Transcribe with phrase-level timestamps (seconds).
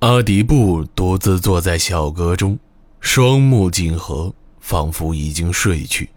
[0.00, 2.58] 阿迪布独自坐在小阁中，
[3.00, 6.08] 双目紧合，仿佛已经睡去。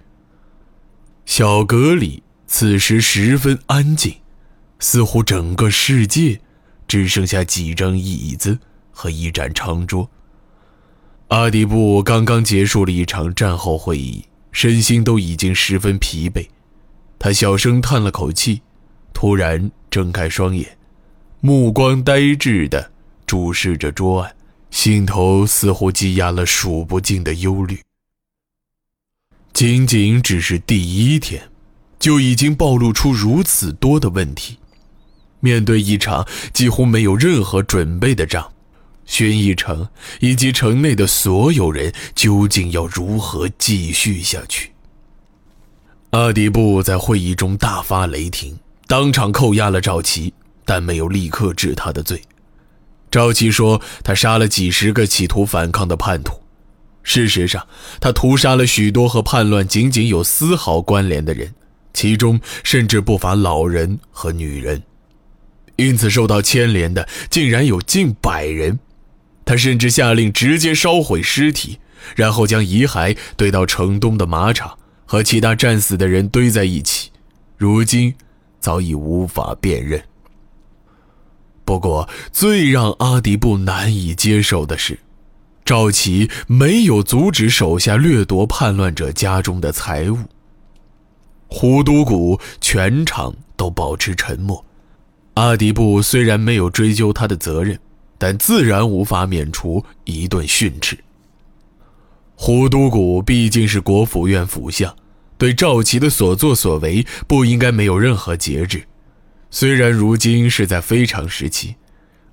[1.25, 4.15] 小阁里此时十分安静，
[4.79, 6.39] 似乎整个世界
[6.87, 8.57] 只剩下几张椅子
[8.89, 10.09] 和一盏长桌。
[11.27, 16.47] 阿迪布刚刚结束了一场战后会议，身心都已经十分疲惫。
[17.19, 18.61] 他小声叹了口气，
[19.13, 20.77] 突然睁开双眼，
[21.41, 22.92] 目光呆滞的。
[23.25, 24.35] 注视着桌案，
[24.71, 27.79] 心头似乎积压了数不尽的忧虑。
[29.53, 31.49] 仅仅只是第一天，
[31.99, 34.57] 就已经暴露出如此多的问题。
[35.39, 38.51] 面对一场几乎没有任何准备的仗，
[39.05, 39.87] 轩逸城
[40.21, 44.71] 以及城内的所有人究竟要如何继续下去？
[46.11, 48.57] 阿迪布在会议中大发雷霆，
[48.87, 52.21] 当场扣押了赵琦，但没有立刻治他的罪。
[53.13, 56.41] 赵琦说：“他杀了几十个企图反抗的叛徒。
[57.03, 57.67] 事实上，
[58.01, 61.53] 他屠杀了许多和叛乱仅仅有丝毫关联的人，
[61.93, 64.81] 其中甚至不乏老人和女人。
[65.75, 68.79] 因此，受到牵连的竟然有近百人。
[69.45, 71.77] 他甚至下令直接烧毁尸体，
[72.15, 74.75] 然后将遗骸堆到城东的马场，
[75.05, 77.11] 和其他战死的人堆在一起，
[77.57, 78.15] 如今
[78.59, 80.03] 早已无法辨认。”
[81.73, 84.99] 不过，最让阿迪布难以接受的是，
[85.65, 90.19] 赵琦没有阻止手下掠夺叛乱者家中的财物。
[91.47, 94.63] 胡都谷全场都保持沉默。
[95.33, 97.79] 阿迪布虽然没有追究他的责任，
[98.19, 100.95] 但自然无法免除一顿训斥。
[102.35, 104.95] 胡都谷毕竟是国府院府相，
[105.39, 108.83] 对赵琦的所作所为不应该没有任何节制。
[109.55, 111.75] 虽然如今是在非常时期，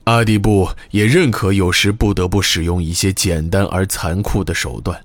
[0.04, 5.04] 阿迪布也认可有时不得不使用一些简单而残酷的手段，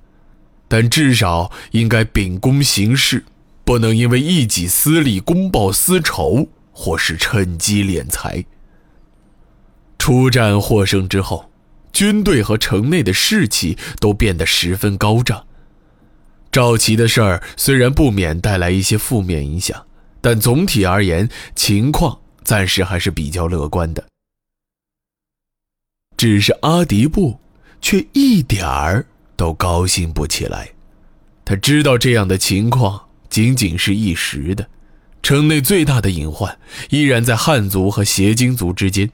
[0.70, 3.26] 但至少应该秉公行事，
[3.66, 8.46] 不能因为一己私利公报私仇，或是趁机敛财。
[10.00, 11.52] 出战获胜之后，
[11.92, 15.46] 军队和城内的士气都变得十分高涨。
[16.50, 19.86] 赵琦的事儿虽然不免带来一些负面影响。
[20.26, 24.04] 但总体而言，情况暂时还是比较乐观的。
[26.18, 27.40] 只是阿迪布
[27.80, 30.72] 却一点儿都高兴不起来。
[31.46, 34.68] 他知道这样的情况仅仅是一时的，
[35.22, 36.58] 城内最大的隐患
[36.90, 39.08] 依然在汉族和邪金族之间。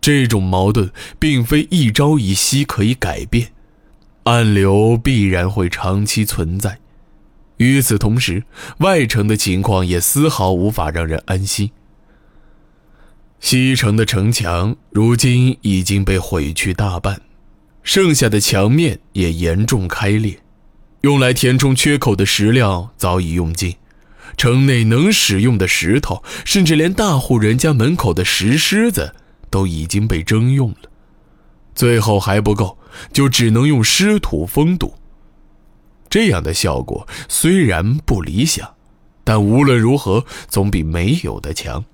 [0.00, 3.52] 这种矛盾并非一朝一夕可以改变，
[4.24, 6.80] 暗流必然会长期存在。
[7.58, 8.42] 与此同时，
[8.78, 11.70] 外城的情况也丝毫无法让人安心。
[13.40, 17.20] 西城的城墙如今已经被毁去大半，
[17.84, 20.40] 剩下的墙面也严重开裂，
[21.02, 23.76] 用来填充缺口的石料早已用尽，
[24.36, 29.14] 城内能使用的石头，甚至连大户人家门口的石狮子
[29.50, 30.90] 都已经被征用了，
[31.74, 32.76] 最后还不够，
[33.12, 34.94] 就只能用湿土封堵。
[36.10, 38.74] 这样的效果虽然不理想，
[39.24, 41.84] 但无论如何总比没有的强。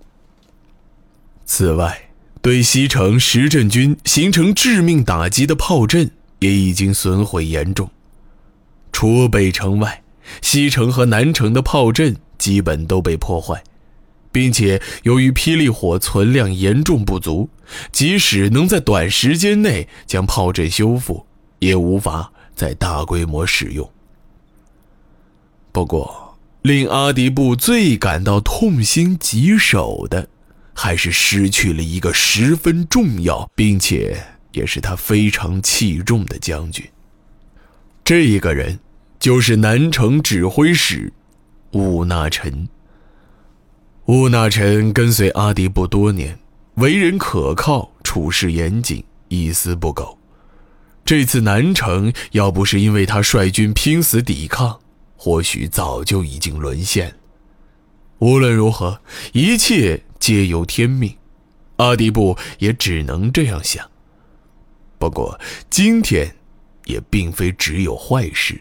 [1.45, 2.11] 此外，
[2.41, 7.91] 对西城石镇军形成致命打击的炮阵也已经损毁严重。
[8.93, 10.03] 除北城外，
[10.41, 13.63] 西城和南城的炮阵基本都被破坏，
[14.31, 17.51] 并且由于霹雳火存量严重不足，
[17.91, 21.27] 即使能在短时间内将炮阵修复，
[21.59, 23.91] 也无法再大规模使用。
[25.75, 30.29] 不过，令阿迪布最感到痛心疾首的，
[30.73, 34.17] 还是失去了一个十分重要，并且
[34.53, 36.89] 也是他非常器重的将军。
[38.05, 38.79] 这一个人，
[39.19, 41.13] 就是南城指挥使
[41.73, 42.69] 乌纳臣。
[44.05, 46.39] 乌纳臣跟随阿迪布多年，
[46.75, 50.17] 为人可靠，处事严谨，一丝不苟。
[51.05, 54.79] 这次南城，要不是因为他率军拼死抵抗，
[55.25, 57.15] 或许早就已经沦陷。
[58.19, 59.01] 无论如何，
[59.33, 61.17] 一切皆由天命。
[61.77, 63.91] 阿迪布也只能这样想。
[64.99, 65.41] 不过，
[65.71, 66.37] 今天
[66.85, 68.61] 也并非只有坏事。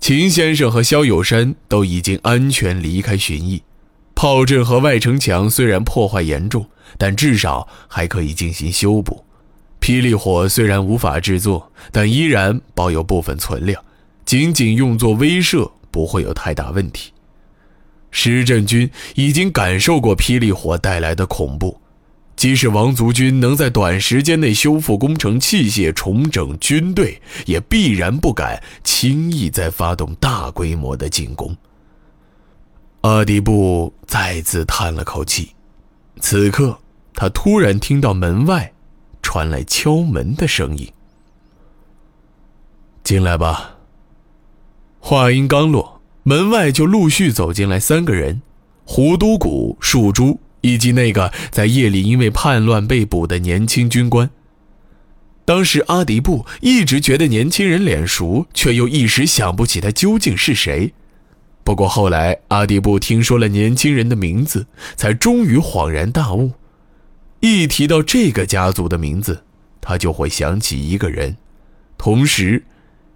[0.00, 3.62] 秦先生和萧友山都已经安全离开巡弋。
[4.14, 6.68] 炮阵和外城墙虽然破坏严重，
[6.98, 9.24] 但至少还可以进行修补。
[9.80, 13.82] 霹雳火虽然无法制作，但依然保有部分存量。
[14.24, 17.12] 仅仅用作威慑不会有太大问题。
[18.10, 21.80] 石振军已经感受过霹雳火带来的恐怖，
[22.36, 31.56] 即使王族军能在短时间内修复工程器械、重整军队，也必然不敢轻易再发动大规模的进攻。
[33.00, 35.50] 阿迪布再次叹了口气，
[36.20, 36.78] 此刻
[37.14, 38.72] 他突然听到门外
[39.22, 40.88] 传来敲门的声音。
[43.02, 43.73] 进来吧。
[45.06, 48.40] 话音刚落，门外就陆续走进来三个人：
[48.86, 54.30] 胡都古、树珠以及那个在夜里因为叛乱被捕的年轻军官。
[55.44, 60.94] 当时阿迪布一直觉得年轻人脸熟，却又一时想不起他究竟是谁。
[61.64, 64.66] 不过后来阿迪布听说了年轻人的名字，
[64.96, 66.52] 才终于恍然大悟。
[67.40, 69.44] 一提到这个家族的名字，
[69.82, 71.36] 他就会想起一个人，
[71.98, 72.64] 同时。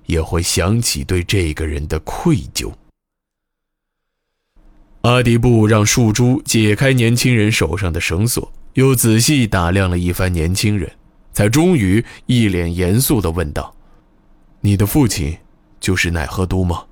[0.08, 2.72] 也会想起对这个人的愧疚。
[5.02, 10.90] 阿迪布让树珠解开年轻人手上的绳索，又仔细打量了一番年轻人，
[11.32, 13.74] 才终于一脸严肃地问道
[14.60, 15.38] ：“你的父亲
[15.78, 16.84] 就是奈何都吗？”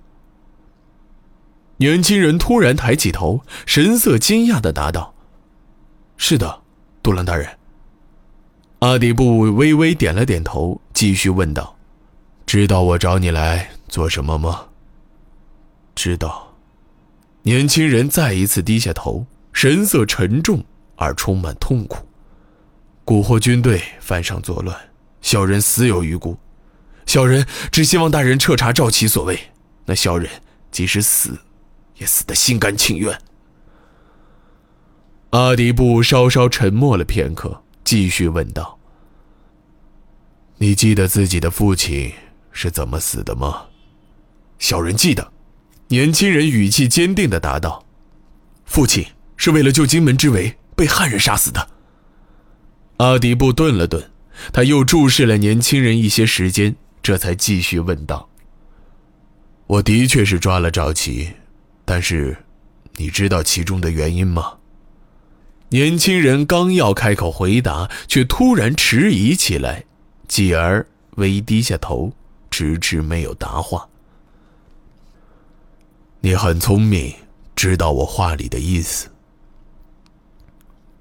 [1.79, 5.15] 年轻人突然抬起头，神色惊讶地答道
[6.17, 6.63] ：“是的，
[7.03, 7.49] 杜兰大人。”
[8.81, 11.76] 阿迪布微微点了点头，继续问道。
[12.47, 14.69] 知道我找你来做什么吗？
[15.97, 16.57] 知道。
[17.43, 20.65] 年轻人再一次低下头，神色沉重
[20.95, 22.07] 而充满痛苦。
[23.05, 24.77] 蛊惑军队犯上作乱，
[25.21, 26.39] 小人死有余辜。
[27.05, 29.39] 小人只希望大人彻查赵启所为。
[29.85, 30.31] 那小人
[30.71, 31.39] 即使死，
[31.97, 33.17] 也死得心甘情愿。
[35.31, 38.79] 阿迪布稍稍沉默了片刻，继续问道
[40.59, 42.13] ：“你记得自己的父亲？”
[42.57, 43.67] 是怎么死的吗？
[44.59, 45.31] 小人记得，
[45.89, 47.85] 年轻人语气坚定地答道
[48.65, 49.05] ：“父亲
[49.37, 51.69] 是为了救荆门之围被汉人杀死的。”
[52.97, 54.11] 阿迪布顿了顿，
[54.55, 58.27] 他又注视了年轻人一些时间，这才继续问道
[59.69, 61.35] ：“我的确是抓了赵琪，
[61.85, 62.39] 但是，
[62.95, 64.55] 你知道其中的原因吗？”
[65.69, 69.85] 年轻人刚要开口回答，却突然迟疑起来，
[70.27, 70.87] 继而
[71.17, 72.15] 微低下头。
[72.59, 73.87] 迟迟没有答话。
[76.21, 77.15] 你很聪明，
[77.55, 79.11] 知道我话里的意思。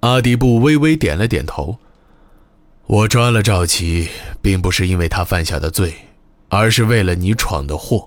[0.02, 1.78] 阿迪布微微点了点头。
[2.88, 4.10] 我抓了赵琪，
[4.42, 5.94] 并不是因为他犯下的罪，
[6.50, 8.06] 而是为了你闯的祸。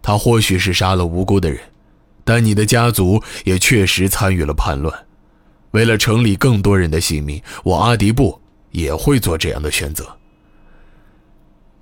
[0.00, 1.60] 他或许是杀了无辜的人，
[2.24, 5.06] 但你的家族也确实参与了叛乱。
[5.72, 8.40] 为了城里更多人的性命，我阿迪布
[8.70, 10.16] 也会做这样的选择。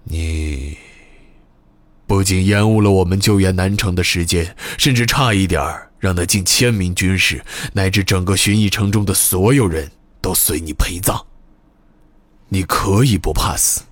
[0.05, 0.77] 你
[2.07, 5.63] 不仅延误了我们救援南城的时间，甚至差一点
[5.99, 11.25] 让那近千名军士乃至整个寻义城中的所有人都随你陪葬。
[12.49, 13.83] 你可以不怕死，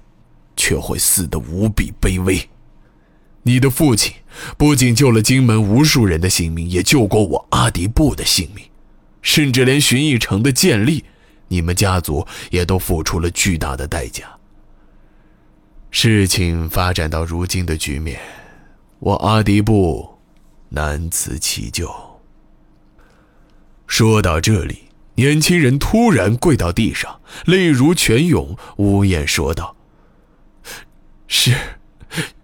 [0.57, 2.49] 却会死得无比卑微。
[3.45, 4.13] 你的父亲
[4.57, 8.65] 不仅救了荆门无数人的性命，也救过我阿迪布的性命，
[9.23, 11.05] 甚至连寻义城的建立，
[11.47, 14.38] 你们家族也都付出了巨大的代价。
[15.91, 18.21] 事情发展到如今的局面，
[18.99, 20.19] 我阿迪布
[20.69, 22.21] 难辞其咎。
[23.87, 29.77] 说到这里，年轻人突然跪到地上，泪如泉涌，呜咽说道
[31.27, 31.57] ：“是，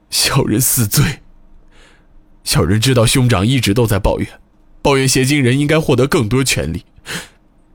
[0.09, 1.21] 小人死罪。
[2.45, 4.41] 小人知道兄长一直都在抱怨，
[4.81, 6.87] 抱怨邪金人应该获得更多权利，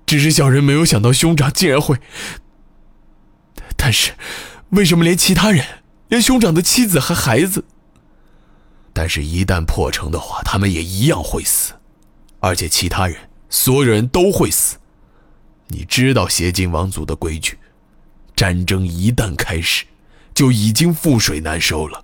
[0.08, 1.96] 只是小人没有想到兄长竟然会……
[3.78, 4.14] 但是……”
[4.72, 5.66] 为什么连其他人，
[6.10, 7.66] 连兄长的妻子和孩子？
[8.94, 11.74] 但是，一旦破城的话，他们也一样会死，
[12.40, 13.18] 而且其他人，
[13.50, 14.78] 所有人都会死。
[15.68, 17.58] 你知道邪金王族的规矩，
[18.36, 19.86] 战争一旦开始，
[20.34, 22.04] 就已经覆水难收了。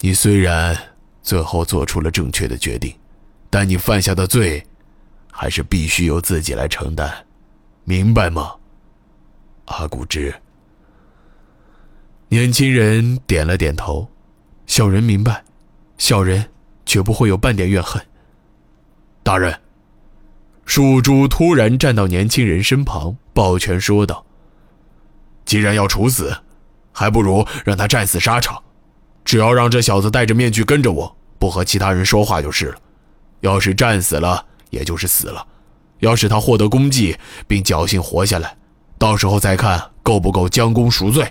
[0.00, 0.76] 你虽然
[1.22, 2.94] 最后做出了正确的决定，
[3.50, 4.64] 但你犯下的罪，
[5.30, 7.26] 还是必须由自己来承担，
[7.84, 8.54] 明白吗，
[9.66, 10.34] 阿古之？
[12.30, 14.06] 年轻人点了点头，
[14.66, 15.42] 小人明白，
[15.96, 16.44] 小人
[16.84, 18.04] 绝不会有半点怨恨。
[19.22, 19.58] 大人，
[20.66, 24.22] 树珠突然站到年轻人身旁，抱拳说道
[25.46, 26.36] ：“既然要处死，
[26.92, 28.62] 还不如让他战死沙场。
[29.24, 32.78] 只要让这小子戴着面具跟着我，不和其他人说话就是了。
[33.40, 35.42] 要是战死了，也就是死了；
[36.00, 37.16] 要是他获得功绩，
[37.46, 38.54] 并侥幸活下来，
[38.98, 41.26] 到时候再看够不够将功赎罪。”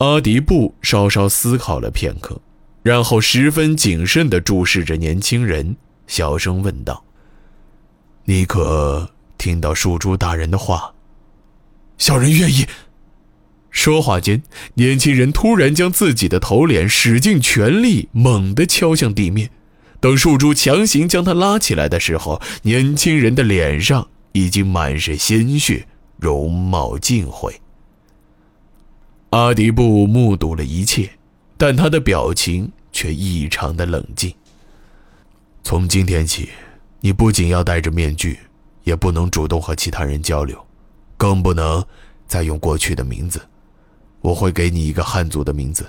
[0.00, 2.40] 阿迪布稍稍思考了片刻，
[2.82, 5.76] 然后十分谨慎地注视着年轻人，
[6.06, 7.04] 小声问道
[8.24, 10.94] ：“你可听到树珠大人的话，
[11.98, 12.66] 小人愿意。
[13.68, 14.18] 说话？
[14.18, 14.42] 间，
[14.72, 19.50] 年轻人突然将自己的头脸使尽全力，猛地敲向地面。
[20.00, 27.60] 等树珠强行将他拉起来的时候，年轻人的脸上已经满是鲜血，容貌尽毁。
[29.30, 31.08] 阿迪布目睹了一切，
[31.56, 34.34] 但他的表情却异常的冷静。
[35.62, 36.48] 从今天起，
[36.98, 38.40] 你不仅要戴着面具，
[38.82, 40.66] 也不能主动和其他人交流，
[41.16, 41.84] 更不能
[42.26, 43.40] 再用过去的名字。
[44.20, 45.86] 我会给你一个汉族的名字。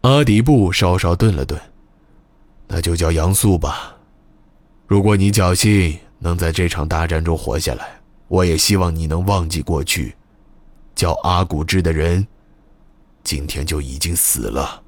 [0.00, 1.60] 阿迪布稍稍顿了顿，
[2.66, 3.94] 那就叫杨素吧。
[4.88, 10.16] 如果你侥幸能在这场大战中活下来，我也希望你能忘记过去。
[11.00, 12.26] 叫阿古之的人，
[13.24, 14.82] 今天就已经死了。